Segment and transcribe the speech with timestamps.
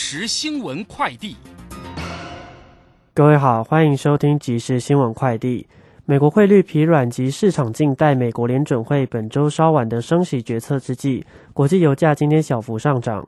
[0.00, 1.34] 时新闻快递，
[3.12, 5.66] 各位好，欢迎收听即时新闻快递。
[6.04, 13.26] 美国汇率疲软及市场静待美国联准会本周稍晚的升息决策之际，国际油价今天小幅上涨。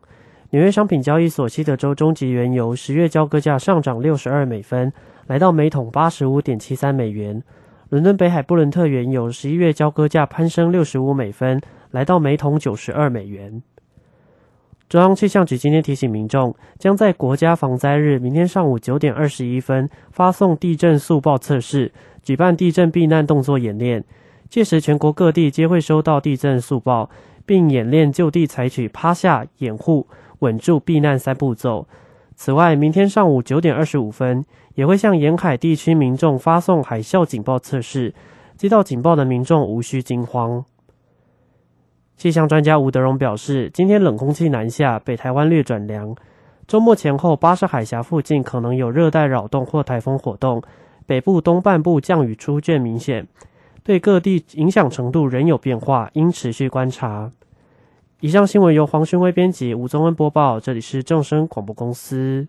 [0.51, 4.93] 纽约商品交易所西德州中级原油十月交割价上涨六十二美分，
[5.27, 7.43] 来到每桶八十五点七三美元。
[7.89, 11.61] 伦敦北海布伦特原油十一月交割价攀升六十五美分，
[11.91, 13.61] 来到每桶九十二美元。
[14.91, 21.93] 中央气象局今天提醒民众，将在国家防灾日明天上午九点二十一分发送地震速报测试，
[22.25, 24.03] 举办地震避难动作演练。
[24.49, 27.09] 届时，全国各地皆会收到地震速报，
[27.47, 30.09] 并演练就地采取趴下、掩护、
[30.41, 31.87] 稳住、避难三步骤。
[32.35, 38.13] 此外，明天上午九点二十五分也会向沿海地区民众发送海啸警报测试，
[38.57, 40.65] 接到警报的民众无需惊慌。
[42.21, 46.15] 气象专家吴德荣表示，今天冷空气南下，北台湾略转凉。
[46.69, 50.63] 周末前后，巴士海峡附近可能有热带扰动或台风活动，
[51.07, 53.27] 北部东半部降雨出现明显，
[53.83, 57.33] 对各地影响程度仍有变化，应持续观察。
[58.21, 62.47] 以上新闻由黄勋威编辑，吴宗恩播报，这里是正声广播公司。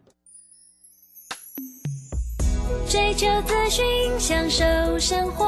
[2.85, 3.85] 追求资讯，
[4.19, 4.65] 享受
[4.99, 5.47] 生活。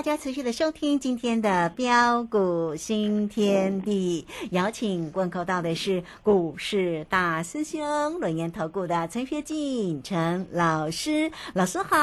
[0.00, 4.26] 大家持续的收听今天的标股新天地。
[4.50, 11.98] 邀请问候到的是股市大师兄轮研投顾的陈学进陈老师，老师好。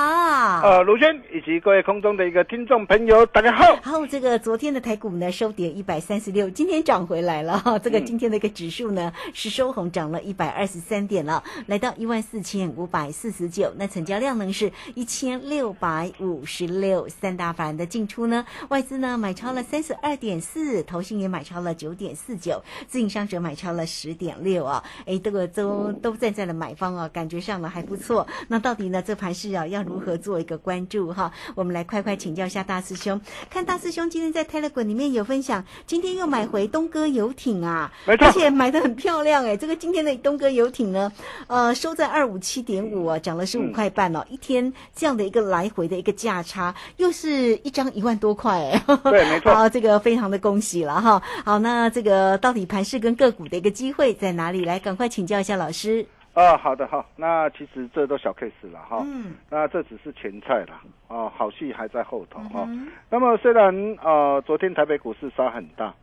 [0.62, 3.66] 呃，卢轩以及各位空中的一个听众朋友，大家好。
[3.82, 7.80] 好，这个昨天的台股呢收跌一百三十六，今天涨回来了哈。
[7.80, 13.74] 这个今天的一个指数呢是收红，涨了一百二十三点了，来到一万四千五百四十九。
[13.76, 16.68] 那成交量呢是一千六百五十。
[16.68, 18.46] 六三大法人的进出呢？
[18.70, 24.84] 外资呢买超了三十二点四，投信也买超了九点四九，自营商者买超了十点六啊！
[25.06, 28.28] 哎，这个都都站在了买方啊，感觉上呢还不错。
[28.50, 31.32] 那到底呢这盘市啊要如何做一个关注哈？
[31.56, 39.56] 我们来快快请教一下大师兄，看大师兄今天在 Telegram 里面有分享，今天又买回东哥游艇啊，而且买的很漂亮哎！
[39.56, 41.12] 这个今天的东哥游艇呢，
[41.48, 46.76] 呃，收在二五七点五啊，涨了十五块半哦，一天这样的一个来回的一个价差。
[46.98, 49.54] 又是一张一万多块，哎，对，没错。
[49.54, 51.22] 好，这个非常的恭喜了哈。
[51.46, 54.66] 好，那这个到底盘市跟个股的一个机会在哪里？
[54.66, 56.04] 来，赶快请教一下老师。
[56.34, 57.06] 啊，好的，好。
[57.16, 59.04] 那其实这都小 case 了哈。
[59.06, 59.36] 嗯。
[59.50, 62.68] 那这只是前菜了啊，好戏还在后头哈。
[63.12, 63.72] 那么虽然
[64.04, 65.94] 呃，昨天台北股市杀很大，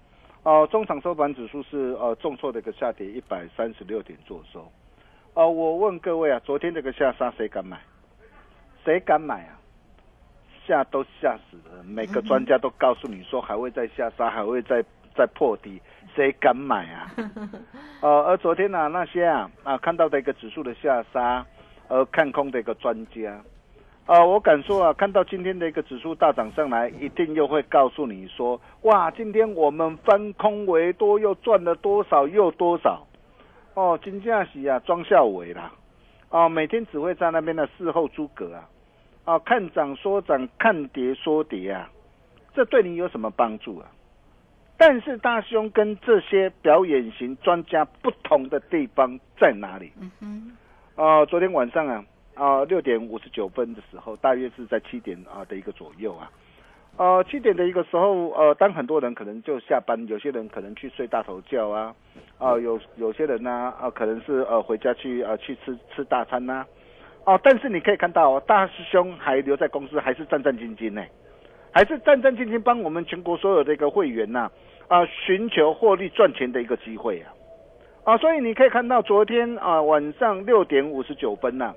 [0.45, 4.71] 哦，中场收盘指数是呃重挫的一个下跌一百三十六点做收。
[5.35, 7.81] 哦，我问各位啊，昨天这个下杀谁敢买？
[8.85, 9.54] 谁敢买啊？
[10.67, 14.85] 吓都吓死了，每个专家都告诉你说还会再下杀，还会再
[15.17, 15.81] 再破底，
[16.15, 17.13] 谁敢买啊？
[18.03, 21.45] 呃，而昨天呢，那些啊啊看到的一个指数的下杀，
[21.89, 23.41] 而看空的一个专家，
[24.07, 33.07] 啊，我敢说啊，看到今天的一个指数大涨上来，一定又会告诉你说，哇，今天我们翻空为多，又赚了多少又多少？
[33.75, 35.73] 哦，金价是啊，庄孝伟啦。
[36.31, 38.69] 哦，每天只会在那边的事后诸葛啊，
[39.25, 41.91] 啊，看涨说涨，看跌说跌啊，
[42.55, 43.91] 这对你有什么帮助啊？
[44.77, 49.93] 但是大兄跟这些表演型专家不同的地方在哪里？
[50.01, 52.05] 嗯哼，啊，昨天晚上啊，
[52.35, 56.31] 啊，六点五十九分的时候，大约是在七点啊的一个左右啊。
[56.97, 61.95] 呃，七点的一个时候，呃，当很多人可能就下班，有些人可能去睡大头觉啊，
[62.39, 63.51] 啊，有有些人呢，
[63.81, 66.65] 啊，可能是呃回家去呃去吃吃大餐呐，
[67.25, 71.03] 哦，但是你可以看到，大师兄还留在公司，还是战战兢兢呢，
[71.73, 74.51] 还是战战兢兢帮我们全国所有的一个会员呐，
[74.89, 77.33] 啊，寻求获利赚钱的一个机会啊，
[78.05, 81.75] 啊，所以你可以看到昨天啊晚上六点五十九分呐，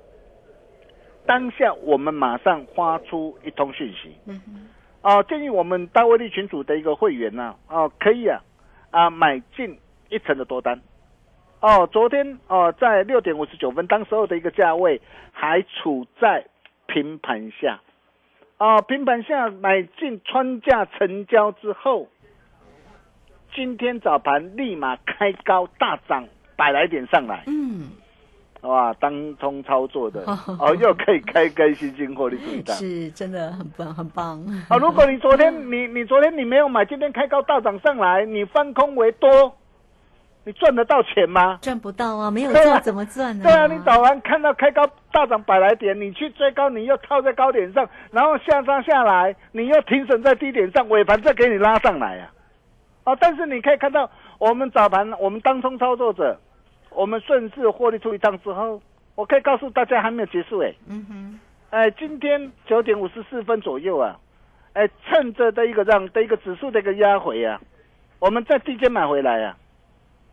[1.26, 4.16] 当下我们马上发出一通讯息。
[4.26, 4.68] 嗯
[5.02, 8.42] 啊，建议我们大威力群组的一个会员呢，啊，可以啊，
[8.92, 9.78] 啊，买进
[10.10, 10.82] 一层的多单。
[11.60, 15.02] 哦，昨天哦，在六点五十九分，当时候的一个价位
[15.32, 16.46] 还处在
[16.86, 17.80] 平盘下。
[18.58, 22.08] 哦，平盘下买进穿价成交之后，
[23.54, 27.44] 今天早盘立马开高大涨百来点上来。
[27.48, 27.90] 嗯。
[28.62, 30.24] 哇，当冲操作的
[30.60, 34.78] 哦，又可以开开心心获利出单，是真的很棒，很棒啊！
[34.78, 39.56] 如果你昨天你你昨天你没有买，今天开高大涨上来，你翻空为多，
[40.48, 41.60] 你赚得到钱吗？
[41.62, 43.44] 赚不到啊，没有赚怎么赚呢？
[43.44, 52.32] 对啊，你早盘看到开高大涨百来点，你去追高，你又套在高点上，然后下杀下来，你又停损在低点上，尾盘再给你拉上来啊！
[53.04, 54.10] 哦，但是你可以看到，
[54.40, 56.40] 我们早盘我们当冲操作者。
[56.92, 58.82] 我们顺势获利出一趟之后，
[59.16, 60.74] 我可以告诉大家还没有结束哎。
[60.88, 61.40] 嗯哼。
[61.72, 64.18] 哎，今天九点五十四分左右啊，
[64.72, 67.60] 哎，趁着的一个让的一个指数的一个压回啊，
[68.20, 69.58] 我们在低阶买回来啊，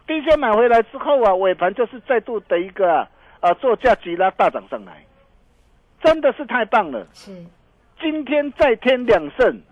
[0.06, 3.08] 低阶买回来之后啊，尾盘就是再度的一个
[3.40, 5.04] 啊做价急拉大涨上来，
[6.02, 7.06] 真的是太棒了。
[7.12, 7.44] 是。
[8.00, 9.62] 今天再添两胜，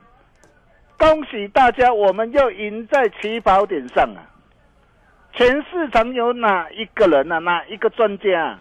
[0.96, 4.24] 恭喜大家，我们又赢在起跑点上啊。
[5.34, 7.38] 全市场有哪一个人啊？
[7.38, 8.58] 哪一个专家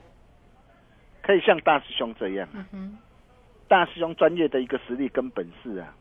[1.22, 2.48] 可以像大师兄这样？
[3.68, 5.94] 大师兄专业的一个实力跟本事啊，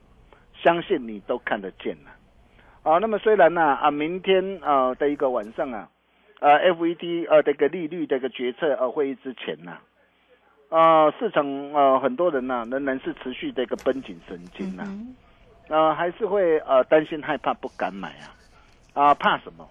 [0.61, 2.11] 相信你都看得见了。
[2.83, 5.89] 啊，那么虽然呢啊，明天啊的一个晚上啊，
[6.41, 9.77] 呃，FED 呃这个利率的一个决策呃会议之前呢，
[10.71, 14.85] 啊，市场呃很多人呢仍然是持续的一个绷紧神经呐，
[15.69, 18.33] 啊，还是会呃担心害怕不敢买啊，
[18.95, 19.69] 啊，怕什么？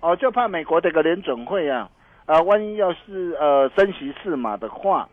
[0.00, 1.90] 哦，就怕美国这个联准会啊，
[2.26, 5.08] 啊，万一要是呃升息四码的话，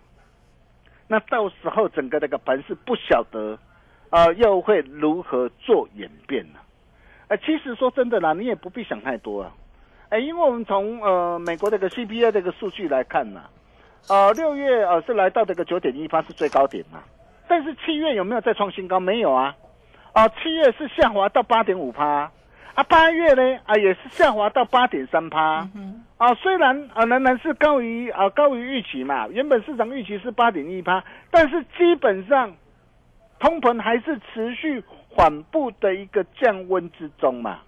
[1.07, 3.57] 那到时候整个这个盘是不晓得
[4.12, 6.60] 啊，又会如何做演变呢？
[7.30, 9.52] 哎，其实说真的啦，你也不必想太多啊，
[10.10, 13.44] 哎，因为我们从呃美国这个 CPI 这个数据来看呢，
[14.08, 17.00] 啊，六月呃是来到这个九点一八是最高点嘛，
[17.48, 19.00] 但是七月有没有再创新高？
[19.00, 19.56] 没有啊，
[20.14, 22.31] 啊，七月是下滑到八点五趴。
[22.76, 25.68] 啊，八月呢啊也是下滑到八点三趴，
[26.18, 32.56] 啊虽然啊仍然是高于啊高于预期嘛，原本市场预期是八点一趴，但是基本上
[33.38, 37.59] 通膨还是持续缓步的一个降温之中嘛，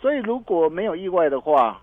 [0.00, 1.80] 所以如果没有意外的话，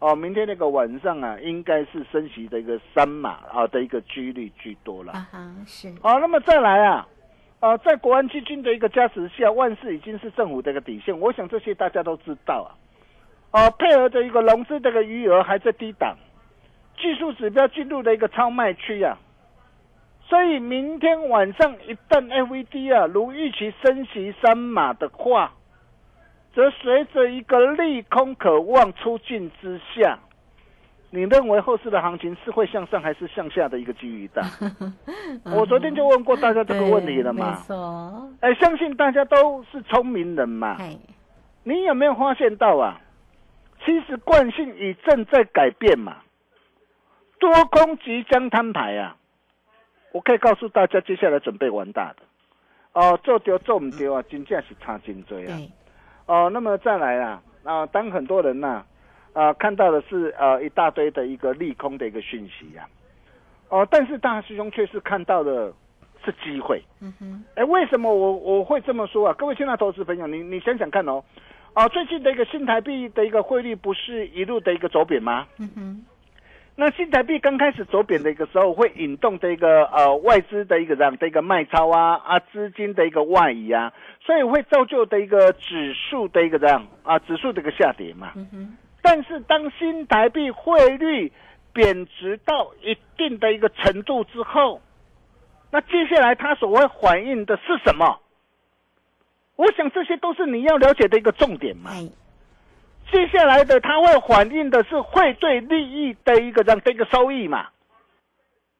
[0.00, 7.06] 哦明天那个晚上啊应该是升息的一个三码啊的一个几率居多了，啊哈是，好那么再来啊。
[7.60, 11.18] 啊，在国安基金的一个加持下，万事已经是政府的一个底线。
[11.18, 12.70] 我想这些大家都知道啊。
[13.50, 16.16] 啊，配合的一个融资这个余额还在低档，
[16.96, 19.18] 技术指标进入的一个超卖区啊。
[20.28, 25.52] 所以明天晚上一旦 FVD 啊如预期升息三码的话，
[26.54, 30.18] 则随着一个利空渴望出尽之下。
[31.10, 34.42] 你认为后市的行情是会向上还是向下的一个机遇大？
[35.56, 37.64] 我昨天就问过大家这个问题了嘛。
[38.40, 40.76] 哎，相信大家都是聪明人嘛。
[41.64, 43.00] 你有没有发现到啊？
[43.86, 46.18] 其实惯性已正在改变嘛。
[47.38, 49.16] 多空即将摊牌啊！
[50.12, 52.22] 我可以告诉大家，接下来准备完大的。
[52.92, 55.58] 哦，做丢做唔丢啊，真正是差真多啊。
[56.26, 58.84] 哦，那么再来啊啊，当很多人呐。
[59.34, 62.88] 啊，看到的是呃一大堆的一个利空的一个讯息呀，
[63.68, 65.72] 哦，但是大师兄却是看到的
[66.24, 66.82] 是机会。
[67.00, 69.34] 嗯哼，哎，为什么我我会这么说啊？
[69.38, 71.22] 各位亲爱的投资朋友，你你想想看哦，
[71.72, 75.46] 啊，最近的一个新台币的一个汇率不是一路的一个走贬吗？
[75.58, 76.04] 嗯哼，
[76.80, 83.92] 那新台币刚开始走贬的一个时候，会引动这个呃外资的一个这样的一个卖超啊啊资金的一个外移啊，
[84.24, 88.32] 所以会造就的一个指数的一个这样啊指数的一个下跌嘛。
[89.02, 91.32] 但是当新台币汇率
[91.72, 94.80] 贬值到一定的一个程度之后，
[95.72, 98.20] 那接下来它所会反映的是什么？
[99.56, 101.90] 我想这些都是你要了解的一个重点嘛。
[103.10, 107.68] 接下来的它会反映的是汇兑利益的一个这样的一个收益嘛。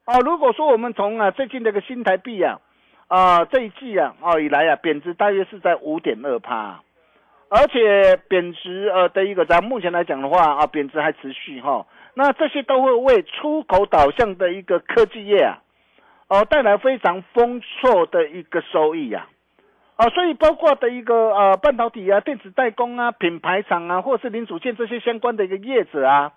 [0.04, 2.60] 哦，如果说我们从啊最近这个新台币啊，
[3.08, 6.80] 啊这一季啊哦以来啊贬值大约是在五点二趴，
[7.48, 15.58] 而且贬值呃的一个咱目前来讲的话啊贬值还持续哈，那这些都会为出口导向的一个科技业啊，
[16.28, 19.26] 哦带来非常丰硕的一个收益呀，
[19.98, 26.32] 啊所以包括的一个呃半导体啊电子代工啊品牌厂啊或是零组件这些相关的一个业者啊，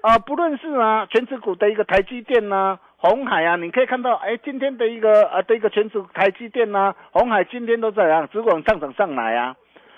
[0.00, 2.80] 啊不论是啊全指股的一个台积电呐。
[2.98, 9.54] 红海啊，你可以看到，哎，今天的一个呃的一个全指台积电呐，红海今天都在啊，只管上涨上来啊，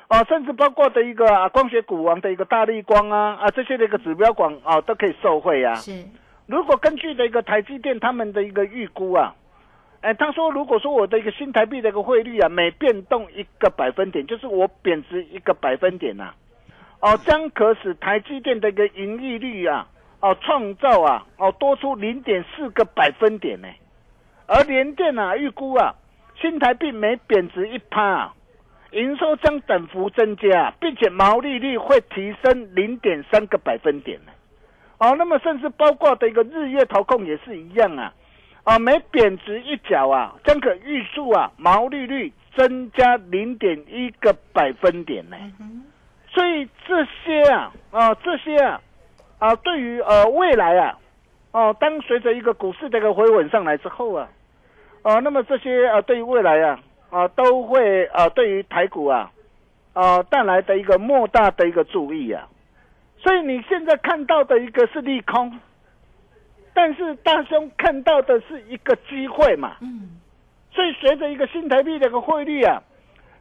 [0.08, 5.76] 啊，甚至包括的一个啊光学股王的一个大力光啊啊这些的一个指标股啊都可以受惠啊。
[5.76, 5.92] 是，
[6.48, 9.32] 如果根据的一个台积电他们的一个预估啊，
[10.00, 16.32] 哎，他说如果说我的一个新台币的一个汇率啊每变动一个百分点，就是我贬值一个百分点呐，
[17.00, 19.88] 哦，将可使台积电的一个盈利率啊。
[20.20, 23.68] 哦，创造啊，哦，多出零点四个百分点呢，
[24.48, 25.94] 而联电啊，预估啊，
[26.40, 28.32] 新台币每贬值一趴，
[28.90, 34.32] 营收将等幅增加，并且毛利率会提升零点三个百分点呢。
[34.98, 38.12] 哦，那么甚至包括的一个日月投控也是一样啊，
[38.68, 45.36] 啊，每贬值一角啊，将可预祝啊，毛利率增加零点一个百分点呢。
[46.28, 48.80] 所以这些啊，啊，这些啊。
[49.38, 50.98] 啊，对于呃未来啊，
[51.52, 54.28] 哦，当随着一个股市的一个回稳上来之后啊，
[55.02, 59.30] 啊，那么这些啊，对于未来啊，啊，都会啊，对于台股啊，
[59.92, 62.48] 啊，带来的一个莫大的一个注意啊。
[63.16, 65.58] 所以你现在看到的一个是利空，
[66.78, 69.76] 但是大兄看到的是一个机会嘛。
[69.80, 70.10] 嗯。
[70.70, 72.80] 所以随着一个新台币的一个汇率啊，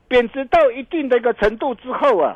[0.07, 2.35] 贬值到一定的一个程度之后啊，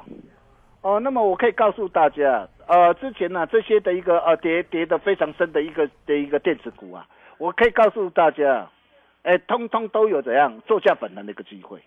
[0.82, 2.48] 哦，那么我可以告诉大家。
[2.68, 7.08] 呃，之前呢，这些的一个呃跌跌的非常深的一个的一个电子股啊，
[7.40, 8.70] 我可以告诉大家，
[9.24, 11.80] 哎，通通都有怎样做价反弹的一个机会，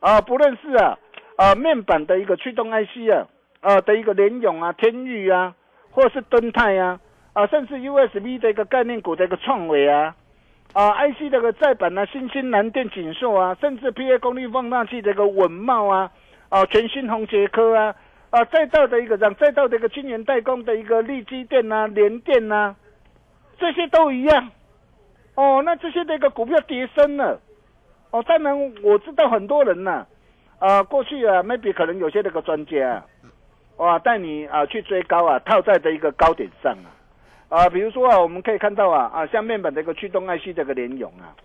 [0.00, 0.98] 啊，不论是啊
[1.36, 3.28] 啊面板的一个驱动 IC 啊，
[3.60, 5.54] 啊的一个联咏啊、天域啊，
[5.90, 6.98] 或是敦泰啊，
[7.34, 10.16] 啊，甚至 USB 的一个概念股的一个创维啊，
[10.72, 16.10] 啊 IC 这个再版啊，新兴南电锦硕啊，甚至 PA 功率放大器的一个稳茂啊，
[16.48, 17.94] 啊，全新鸿杰科啊。
[18.30, 22.74] 啊，再到的一个让，再到的一个晶圆代工的一个立基电呐、联电呐，
[23.56, 24.50] 这些都一样。
[25.36, 27.40] 哦，那这些的一个股票跌升了。
[28.10, 30.04] 哦，当然我知道很多人呐，
[30.58, 33.06] 啊，过去啊，maybe 可能有些那个专家，啊
[33.76, 36.90] 哇，带你啊去追高啊，套在的一个高点上啊，
[37.48, 41.36] 啊，比如说啊，我们可以看到啊，啊，像面板的一个驱动 IC 这个联咏啊。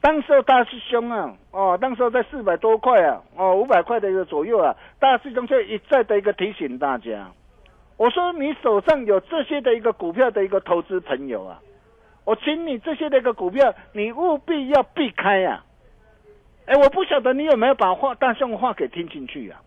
[0.00, 7.32] 当时大师兄啊，哦，当时在四百多块啊，哦，五百块的一个左右啊，大师兄就一再的一个提醒大家，
[7.96, 11.60] 我说你手上有这些的一个股票的一个投资朋友啊，
[12.24, 15.64] 我请你这些的一个股票，你务必要避开呀。
[16.66, 19.60] 哎，我不晓得你有没有把话大兄话给听进去啊？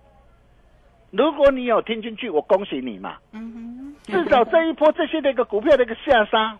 [1.11, 3.17] 如果你有听进去，我恭喜你嘛。
[3.31, 3.95] 嗯哼。
[4.03, 6.57] 至少这一波这些的一个股票的一个下杀，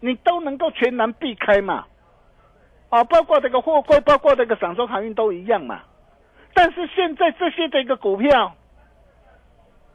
[0.00, 1.86] 你都能够全然避开嘛。
[2.90, 5.80] 啊，包括这个货柜，包括这个散装航运都一样嘛。
[6.54, 8.54] 但是现在这些的一个股票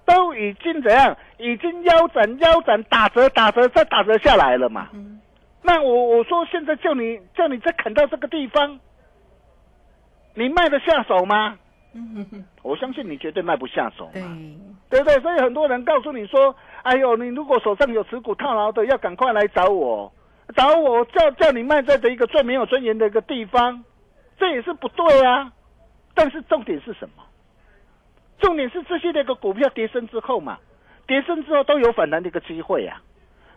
[0.05, 1.15] 都已经怎样？
[1.37, 4.89] 已经腰斩、腰斩、打折、打折再打折下来了嘛。
[5.61, 8.79] 那我我说现在叫你叫你再砍到这个地方，
[10.33, 11.57] 你卖得下手吗？
[12.63, 14.37] 我相信你绝对卖不下手嘛。
[14.89, 15.19] 对不对？
[15.21, 20.11] 所以很多人告诉你说：“哎呦，你如果手上有持股套牢的，要赶快来找我。”
[20.55, 23.83] 找我叫叫你卖在的一个最没有尊严的一个地方，
[24.37, 25.51] 这也是不对啊。
[26.13, 27.23] 但是重点是什么？
[28.39, 30.59] 重点是这些那个股票跌升之后嘛，
[31.07, 33.01] 跌升之后都有反弹的一个机会啊。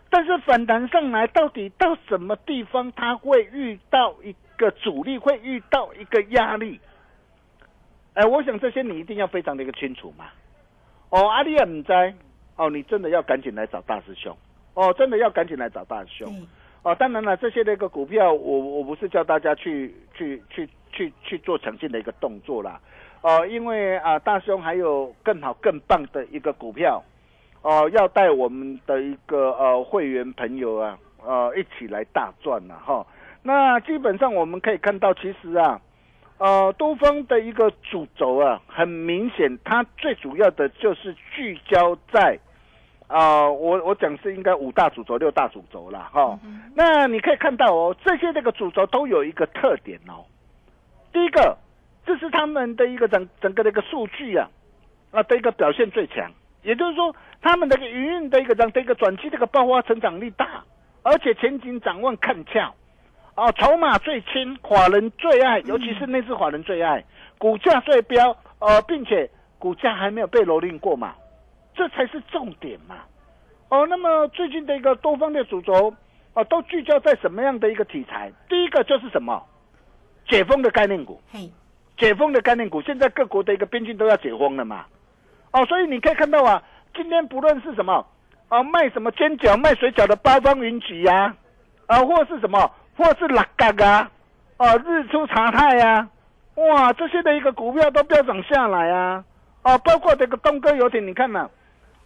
[0.09, 6.79] 但是反弹上来到底到什么地方，它会遇到一个阻力，会遇到一个压力。
[8.17, 10.25] 哎，我想这些你一定要非常的一个清楚嘛。
[11.11, 12.11] 哦，阿里也唔在，
[12.55, 14.35] 哦，你真的要赶紧来找大师兄。
[14.73, 16.47] 哦，真的要赶紧来找大师兄。
[16.81, 22.79] 哦，当然了，这些那个股票，我我不是叫大家去去去去去做诚信的一个动作啦，
[23.21, 27.03] 哦，因为啊，大兄还有更好更棒的一个股票，
[27.61, 33.05] 哦，要带我们的一个呃会员朋友啊，呃，一起来大赚了哈。
[33.43, 35.79] 那基本上我们可以看到，其实啊，
[36.37, 42.39] 呃，东方的一个主轴啊，很明显，它最主要的就是聚焦在
[43.07, 46.39] 啊，我我讲是应该五大主轴、六大主轴啦，哈。
[46.75, 50.25] 那你可以看到哦，这些这个主轴都有一个特点哦。
[51.11, 51.57] 第一个，
[52.05, 54.47] 这是他们的一个整整个的一个数据啊，
[55.09, 60.63] 啊的一个表现最强，也就是说，他们的一个营运的一个这样的一个短期这个爆发成长力大，
[61.01, 62.71] 而且前景展望看俏，
[63.37, 67.05] 啊，筹码最轻，法人最爱，尤其是那支华人最爱，
[67.37, 69.29] 股价最标，呃，并且
[69.59, 71.13] 股价还没有被蹂躏过嘛。
[71.75, 72.95] 这才是重点嘛，
[73.69, 75.93] 哦，那么最近的一个多方的主轴，
[76.33, 78.31] 哦，都聚焦在什么样的一个题材？
[78.49, 79.45] 第一个就是什么？
[80.27, 81.47] 解封的概念股，嘿，
[81.95, 84.87] 解封的概念股，现在各国的一个边境都要解封了嘛，
[85.51, 86.63] 哦，所以你可以看到啊，
[86.95, 88.03] 今天不论是什么，
[88.49, 91.35] 啊，卖什么煎饺、卖水饺的八方云集呀，
[91.85, 94.09] 啊，或是什么，或是拉嘎嘎，
[94.57, 96.09] 啊，日出茶太呀，
[96.55, 99.23] 哇，这些的一个股票都飙涨下来啊，
[99.63, 101.49] 哦，包括这个东哥游艇，你看呐。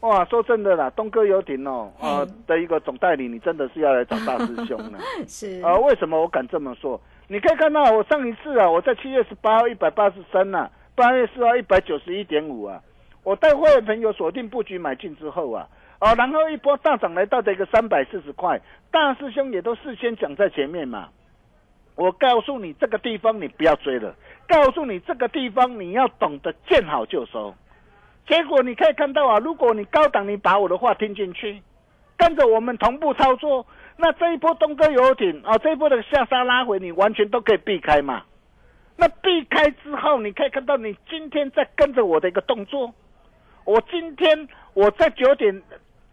[0.02, 4.98] 哇，说真的啦，东哥游艇哦，啊的一个总代理，你真的是要来找大师兄了。
[5.28, 7.00] 是啊，为什么我敢这么说？
[7.28, 12.82] 你可以看到我上一次啊，我在七月十八号一百八十三呐，八月四号一百九十一点五啊，
[13.24, 15.68] 我带会员朋友锁定布局买进之后啊，
[16.02, 21.10] 哦，然后一波大涨来到这个三百四十块，大师兄也都事先讲在前面嘛。
[21.94, 24.16] 我告诉你这个地方你不要追了，
[24.48, 27.54] 告诉你这个地方你要懂得见好就收。
[28.28, 31.62] 结果你可以看到啊，如果你高档，你把我的话听进去，
[32.18, 33.64] 跟着我们同步操作，
[33.98, 38.24] 那这一波东哥游艇啊，这一波的下杀拉回，你完全都可以避开嘛。
[38.98, 42.92] 那避开之后，你可以看到你今天在跟着我的一个动作。
[43.66, 45.62] 我今天我在九点，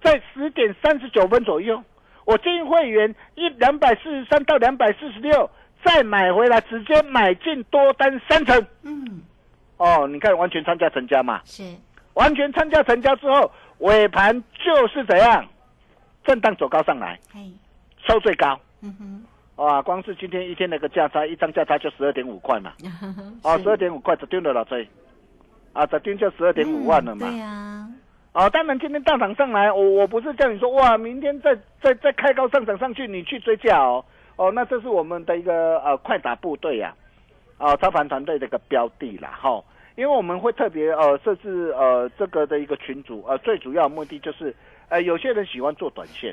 [0.02, 1.82] 在十点三十九分左右，
[2.24, 5.50] 我进会员一两百四十三到两百四十六，
[5.84, 8.66] 再买回来，直接买进多单三成。
[8.82, 9.22] 嗯，
[9.76, 11.40] 哦，你看完全参加成交嘛？
[11.44, 11.62] 是。
[12.14, 15.46] 完全参加成交之后，尾盘就是怎样，
[16.24, 17.16] 震荡走高上来，
[18.08, 18.58] 收最高。
[18.82, 19.24] 嗯哼，
[19.54, 22.72] 哇，光是今天一天那个价差，一张价差就十二点五块嘛。
[23.44, 24.88] 哦，十二点五块只丢了老崔，
[25.72, 27.28] 啊，这丢就十二点五万了嘛。
[27.28, 27.88] 对呀。
[28.38, 34.04] 哦，当然今天大涨上来，我我不是叫你说哇，明天再再再开高上涨上去，你去追价哦。
[34.36, 36.94] 哦，那这是我们的一个呃快打部队呀，
[37.56, 39.60] 啊，操盘团队的一个标的啦，哈。
[39.96, 44.54] 因为我们会特别呃设置呃这个的一个群组呃最主要目的就是
[44.88, 46.32] 呃有些人喜欢做短线，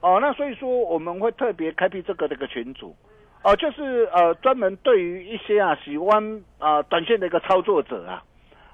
[0.00, 2.94] 哦那所以说我们会特别开辟这个的一个群组，
[3.42, 8.22] 哦就是呃专门对于一些啊喜欢啊短线的一个操作者啊，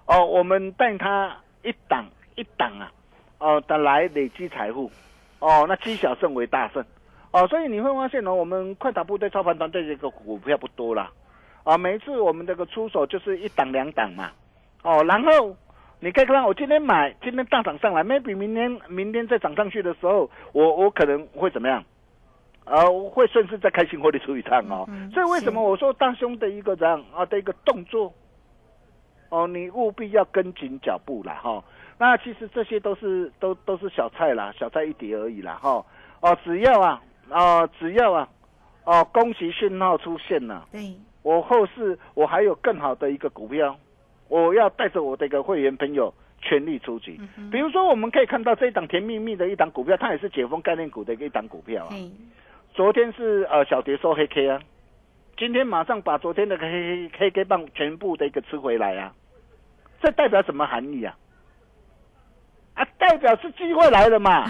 [0.05, 2.05] 哦我们带他一档
[2.41, 2.93] 一档啊，
[3.39, 4.91] 哦的来累积财富，
[5.41, 6.85] 哦那积小胜为大胜，
[7.33, 11.11] 哦所以你会发现呢我们快打部队操盘团队这个股票不多了。
[11.65, 14.31] 啊，每一次我们这个出手就是一档两档嘛，
[14.83, 15.55] 哦，然后
[16.01, 21.85] 你可以看，我今天买，今天大涨上来，maybe 明天明天再涨上去的时候，我我可能会怎么样？
[22.65, 24.89] 呃，会顺势再开新获利出一趟哦。
[25.13, 28.15] 所以为什么我说大兄的一个这样啊的一个动作，
[29.29, 31.63] 哦，你务必要跟紧脚步了哈。
[31.99, 35.85] 那其实这些都是都都是小菜啦，小菜一碟而已啦哈。
[36.21, 38.29] 哦，只要啊啊，只要啊，
[38.85, 40.67] 哦，恭喜讯号出现了。
[40.73, 40.95] 对。
[41.23, 43.77] 我后市我还有更好的一个股票，
[44.29, 47.21] 我要带着我的一个会员朋友全力出击。
[47.51, 51.91] 比如说，我们可以看到这一档甜蜜蜜的一档股票，它也是解封概念股的一档股票啊。
[52.73, 54.61] 昨天是呃小蝶收黑 K 啊，
[55.37, 59.13] 今天马上把昨天的黑黑黑 K 棒全部的一个吃回来啊，
[60.01, 61.15] 这代表什么含义啊？
[62.79, 64.47] 啊，代表是机会来了嘛，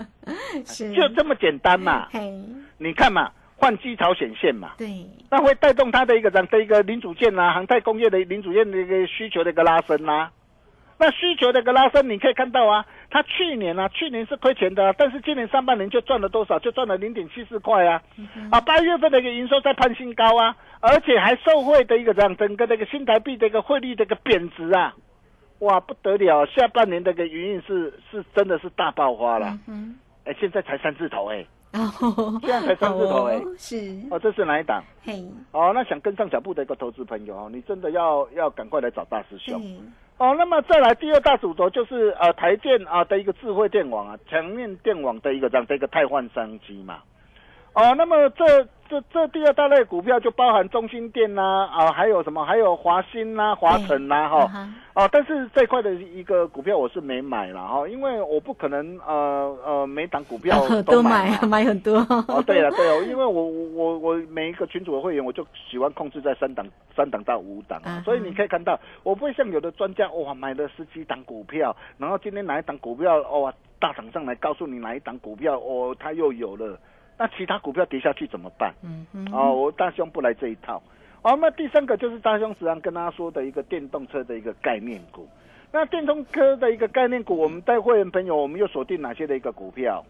[0.64, 2.08] 是就这么简单嘛。
[2.78, 3.30] 你看嘛。
[3.60, 10.30] 换机槽显现嘛，对，那会带动它的一个这样的一个零组件啊，航太工业的零组件的一个需求的一个拉升呐。
[10.96, 16.56] 那需求的一个拉升，你可以看到啊，它去年啊，去年是亏钱的，但是今年上半年就赚了多少？
[16.60, 18.00] 就赚了零点七四块啊。
[18.52, 24.94] 啊，八月份的一个营收在攀新高啊，而且还受惠的一个这样整个的一个新台币的一个汇率的一个贬值啊，
[25.60, 26.46] 哇，不得了！
[26.46, 29.58] 下半年的一个营运是是真的是大爆发了。
[29.66, 31.44] 嗯，哎，现在才三字头哎。
[31.72, 33.76] 哦，现在才三字头哎，是
[34.10, 34.82] 哦，这是哪一档？
[35.02, 39.60] 嘿，哦，那想跟上脚步的一个投资朋友哦，你真的要要赶快来找大师兄。
[40.16, 47.00] 哦，那么再来第二大主轴就是呃台电啊的一个智慧电网啊，墙面电网的一个这样的一个汰换商机嘛。
[47.74, 48.66] 哦，那么这。
[48.90, 52.42] 这这第二大类股票就包含中心店呐，啊，还有什么？
[52.42, 54.50] 还有华兴呐、华晨呐，哈，
[54.94, 61.98] 哦，但是这块的一个股票我是没买了哈，因为我不可能呃呃每档股票 都买，买很多。
[62.28, 76.80] 哦，对了对哦， 因为我我我我每一个群组的会员，我就喜欢控制在三档三档到五档，所以你可以看到，我不会像有的专家哇买了十几档股票，然后今天哪一档股票哦大涨上来，告诉你哪一档股票哦，它又有了，
[77.18, 78.72] 那其他股票跌下去怎么办？
[78.82, 80.80] 嗯嗯，哦，我大兄不来这一套。
[81.20, 85.28] 好，那第三个就是大兄时常跟大家说的一个电动车的一个概念股。
[85.72, 90.04] 那电动车的一个概念股，我们带会员朋友，我们又锁定哪些的一个股票？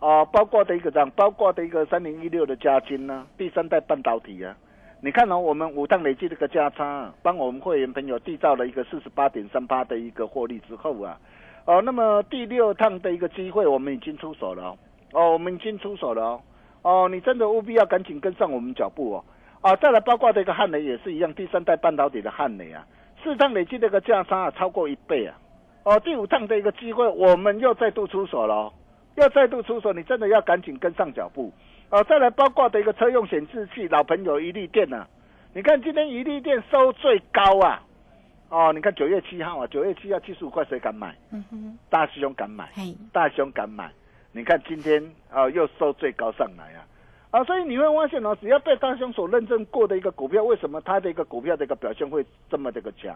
[0.00, 4.56] 啊，包括的一个这样，包括的一个三零一六的加金呢，第三代半导体啊。
[5.00, 11.16] 你看哦，我们五趟累计这个价差，帮我们会员朋友缔造了一个四十八点三八的一个获利之后啊，
[11.66, 14.78] 哦，那么第六趟的一个机会，我们已经出手了哦，
[15.12, 16.42] 我们已经出手了哦，
[16.82, 19.24] 哦，你真的务必要赶紧跟上我们脚步哦，
[19.60, 22.86] 啊，再来包括这个汉雷也是一样，第三代半导体的汉雷啊，
[23.22, 25.38] 四趟累计这个价差啊超过一倍啊，
[25.84, 28.72] 哦，第五趟的一个机会，我们又再度出手了，哦
[29.16, 31.52] 又再度出手，你真的要赶紧跟上脚步。
[31.90, 35.04] 哦，再来包括的一个车用显示器，老朋友一利电呢？
[35.52, 37.82] 你看今天一利电收最高啊！
[38.48, 41.16] 哦，你看九月七号啊，九月七号七十五块，谁敢买？
[41.32, 42.68] 嗯哼，大师兄敢买，
[43.12, 43.90] 大兄敢买。
[44.32, 46.84] 你看今天啊，又收最高上来啊！
[47.30, 53.14] 啊，所以你会发现哦，只要被大兄所认证过的一个股票，为什么它的一个股票的一个表现会这么的一个强？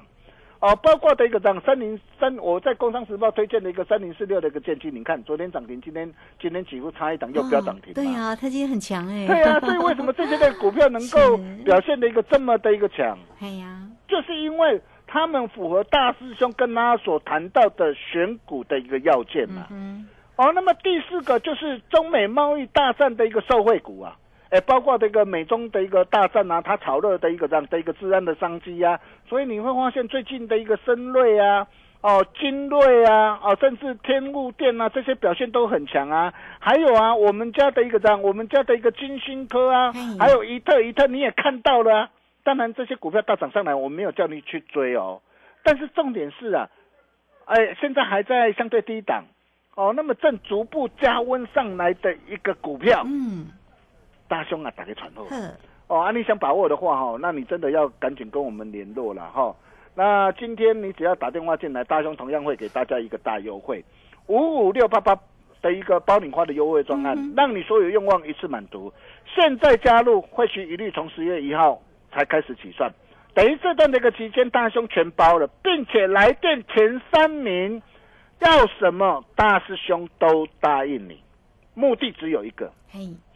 [0.60, 7.92] 哦，包括的一个涨三零三，我在《工商时报》推荐的一个三零四六的一个建机，你看昨天涨停，今天今天几乎差一档又不要涨停。
[7.94, 9.26] 对呀，它今天很强哎。
[9.26, 13.18] 对呀，所以为什么这些的股票能够 表现的一个这么的一个强？
[13.40, 19.66] 哎呀，就是因为他们符合大师兄跟他所谈到的选股的一个要件嘛。
[19.70, 20.06] 嗯。
[20.42, 24.16] 哦，那么第四个就是中美贸易大战的一个受惠股啊。
[24.50, 31.64] 哎，包括这个美中的一个大战啊，它炒热的一个这样的一个治安的商机啊，所以你会发现最近的一个深瑞啊，
[32.00, 36.34] 哦，金锐啊，哦，甚至天物电啊，这些表现都很强啊。
[36.58, 42.10] 还有啊，我们家的一个这样，我们家的一个金星科啊，还有一特一特，你也看到了。
[42.42, 45.22] 当然，这些股票大涨上来，我没有叫你去追哦。
[45.62, 46.68] 但是重点是啊，
[47.46, 49.24] 哎，现在还在相对低档
[49.74, 53.46] 哦，那么正逐步加温上来的一个股票，嗯。
[54.28, 55.26] 大兄啊，打开传后
[55.88, 59.54] 哦，啊，你想把握的话哈，那你真的要赶紧跟我们联络了哈。
[59.94, 63.84] 那今天你只要打电话进来，大兄同样会给大家一个大优惠，
[64.28, 65.14] 五五六八八
[65.60, 68.90] 的一个包领花的优惠专案，让你所有愿望一次满足。
[69.26, 71.78] 现在加入会期一律从十月一号
[72.10, 72.90] 才开始起算，
[73.34, 77.82] 等于这段的一个期间，大兄全包了，并且来电前三名
[78.42, 81.22] 要什么，大师兄都答应你，
[81.74, 82.72] 目的只有一个。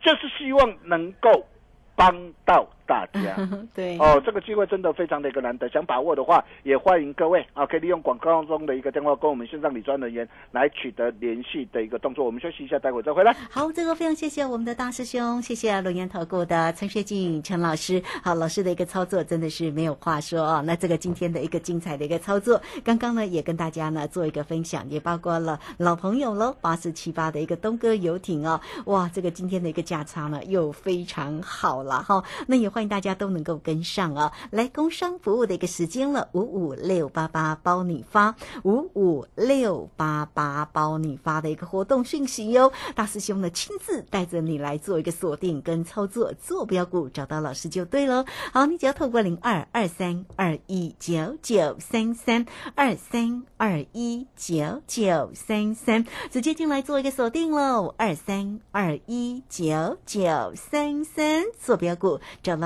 [0.02, 1.46] 就是希望能够
[1.94, 2.68] 帮到。
[2.86, 3.36] 大家
[3.74, 12.24] 对哦，这个机会真的非常的一个难得，想把握的话，也欢迎各位啊，可以利用广告中的一个电话跟我们线上理专人员来取得联系的一个动作。
[12.24, 13.34] 我们休息一下，待会再回来。
[13.50, 18.00] 好，这个非常谢谢我们的大师兄，谢谢龙岩投顾的陈学静陈老师。
[18.22, 20.62] 好，老师的一个操作真的是没有话说哦。
[20.64, 32.22] 那这个今天的一个精彩的一个操作，刚刚呢也跟大家呢做一个分享，也包括了老朋友喽，八四七八的一个东哥游艇哦，哇，这个今天的一个价差呢又非常好了哈。
[32.46, 32.70] 那也。
[32.76, 34.30] 欢迎大家都能够跟上啊！
[34.50, 42.70] 来工商服务的一个时间了，五五六八八包你发，五五六八八包你发的一个活动讯息哟。
[42.94, 48.26] 大师兄呢亲自带着你来做一个锁定跟操作，做标股找到老师就对了。
[48.52, 62.65] 好，你只要透过零二二三二一九九三三二三二一九九三三直接进来做一个锁定喽，二三二一九九三三做标股找到。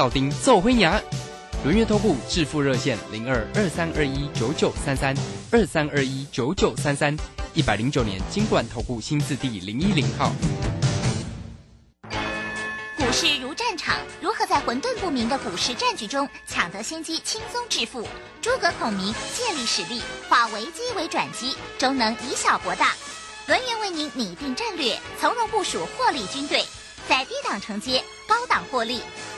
[0.00, 0.98] 道丁奏灰牙，
[1.62, 5.14] 轮月头部致富热线零二二三二一九九三三
[5.50, 7.14] 二三二一九九三三
[7.52, 10.32] 一百零九年金管投顾新字第零一零号。
[12.96, 18.08] 股市如战场，如何在混沌不明的股市战局中抢得先机，轻松致富？
[18.40, 22.94] 诸葛孔明借力使力，化危机为转机，终能以小博大。
[23.48, 26.64] 轮源为您拟定战略，从容部署获利军队。
[27.08, 29.00] 在低档承接，高档获利，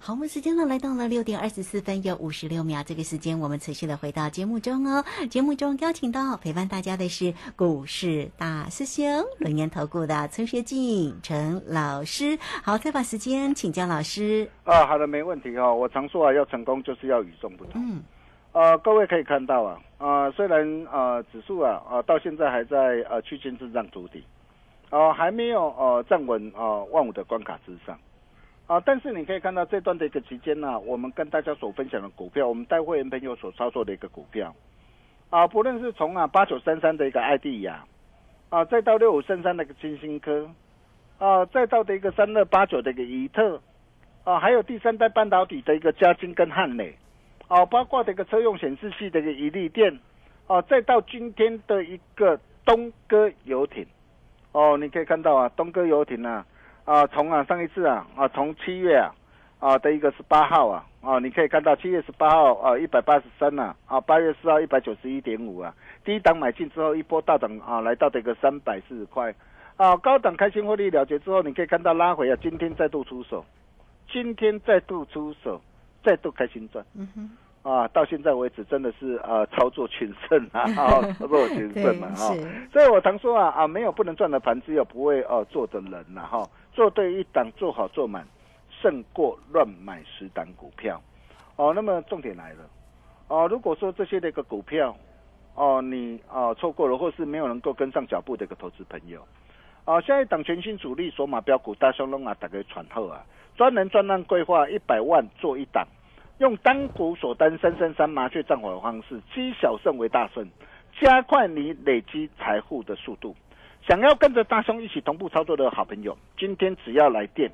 [0.00, 5.04] 好，我们时间呢来到了六点二十四分又五十六秒，这个时间我们持续的回到节目中哦。
[5.28, 9.04] 节目中邀请到陪伴大家的是股市大师兄
[9.38, 12.38] 轮源投顾的陈学进陈老师。
[12.62, 14.48] 好，再把时间请教老师。
[14.64, 15.74] 啊，好的，没问题哦。
[15.74, 17.82] 我常说啊，要成功就是要与众不同。
[17.84, 18.02] 嗯。
[18.52, 24.24] 呃，各位可以看到啊，啊，虽然呃指数啊啊到现在还在呃区间震荡筑底。
[24.90, 27.98] 哦，还没有呃站稳啊万五的关卡之上，
[28.68, 34.54] 啊，但是你可以看到这段的一个期间呢，我们跟大家所分享的股票，我们带会员朋友所操作的一个股票，
[35.30, 37.82] 啊，不论是从啊八九三三的一个爱迪亚，
[38.50, 40.50] 啊，再到六五三三的一个金星科，
[41.18, 43.58] 啊，再到的一个三二八九的一个怡特，
[44.24, 46.94] 啊，还有第三代半导体的一个嘉金跟汉磊，
[47.48, 49.98] 啊，包括这个车用显示器的一个一利电，
[50.46, 53.86] 啊，再到今天的一个东哥游艇。
[54.52, 56.44] 哦，你可以看到啊，东哥游艇啊，
[56.88, 59.12] 啊，从啊上一次啊，啊，从七月啊，
[59.60, 69.34] 啊的一个十八号啊，啊，你可以看到七月十八号啊，一百八十三呐，啊，八月四号一百九十一点五啊，低档买进之后一波大涨啊，来到这个三百四十块，
[69.76, 73.44] 啊，高档开心获利了结之后，你可以看到拉回啊，今天再度出手，
[74.10, 75.60] 今天再度出手，
[76.02, 76.82] 再度开心赚。
[76.94, 77.30] 嗯哼。
[77.62, 80.64] 啊，到现在为止真的是呃操作全胜啊，
[81.18, 82.34] 操作全胜 嘛哈，
[82.72, 88.26] 所以我常说啊啊没有不能赚的盘，只有不会呃做的人呐哈，做对一档做好做满，
[88.70, 91.02] 胜过乱买十档股票
[91.56, 91.72] 哦。
[91.74, 92.60] 那么重点来了
[93.28, 94.96] 哦，如果说这些的一个股票
[95.54, 99.20] 哦你啊错过了，或是没有能够跟上脚步的一个投资朋友
[99.84, 103.22] 啊，下一档全新主力索马标股大双龙啊，打个传后啊，
[103.56, 105.86] 专人专案规划一百万做一档。
[106.38, 110.48] 用单股锁单三三三麻雀战法的方式，积小胜为大胜，
[111.00, 113.34] 加快你累积财富的速度。
[113.88, 117.50] 想要跟着大兄一起同步操作的好朋友，今天只要来电，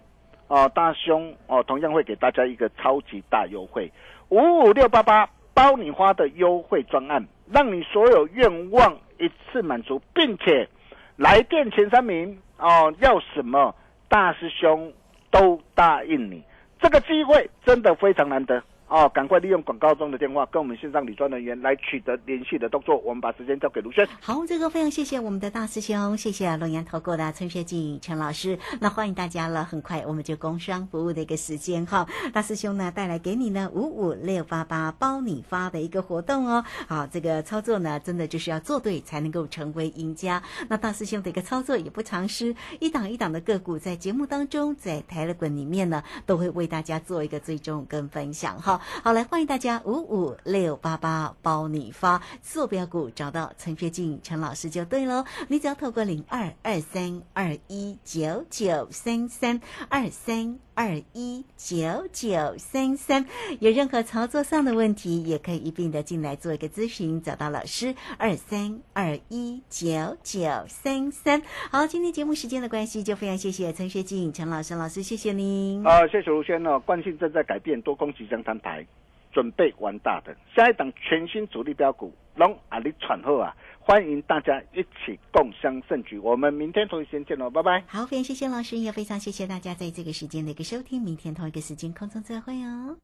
[0.48, 3.90] 哦，大兄哦，同样会给大家一个超级大优惠，
[4.28, 10.68] 五五六八八包你花的优惠专案，让你所有愿望一次满足，并且
[11.16, 13.74] 来电前三名哦，要什么
[14.08, 14.92] 大师兄
[15.30, 16.42] 都答应你，
[16.80, 18.62] 这个机会真的非常难得。
[18.86, 22.96] 哦，赶快利用广告中的电话跟我们线上理专人员来取得联系的动作。
[22.98, 24.06] 我们把时间交给卢轩。
[24.20, 28.58] 好，这个非常谢谢我们的大师兄，谢谢龙岩投顾的陈学静陈老师。
[28.80, 32.06] 那欢迎大家了，很快我们就工商服务的一个时间哈。
[32.32, 36.62] 大师兄呢带来给你呢五五六八八包你发的一个活动哦。
[36.86, 40.42] 好，这个操作呢真的就是要做对才能够成为赢家。
[40.68, 48.73] 那大师兄的一个操作也不藏私，一档一档的个股在节目当中，在台乐滚里面呢都会为大家做一个追踪跟分享哈。
[49.02, 55.24] 好，来欢迎大家五五六八八包你发坐标股，找到陈学静陈老师就对喽。
[55.48, 63.26] 你只要透过零二二三二一九九三三二三二一九九三三，
[63.60, 71.42] 有任何操作上的问题，也可以一并的进来做一个咨询，找到老师二三二一九九三三。
[71.70, 75.86] 好，今天节目时间的关系，就非常谢谢陈学静陈老师老师，谢谢您。
[75.86, 78.84] 啊，谢谢卢轩哦，惯性正在改变，多空即将摊牌。
[79.32, 83.52] 准备玩大的，下一档全新主力标股，龙阿里喘后啊！
[83.86, 86.18] 欢迎大家一起共襄盛举。
[86.18, 87.84] 我们明天同一时间见喽，拜拜。
[87.86, 91.02] 好，非常谢谢老师，也非常谢谢大家在这个时间的一个收听。
[91.02, 92.96] 明天同一个时间空中再会哦。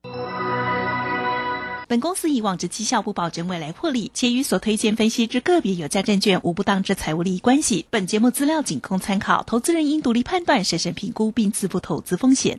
[1.86, 7.84] 本公司以往之绩效不保证未来获利，且与所推荐分析之个别有价证券无不当之财务利益关系。
[7.90, 12.58] 本节目资料仅供参考，投资人应独立判断、审慎评估并自负投资风险。